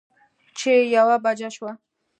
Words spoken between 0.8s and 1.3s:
يوه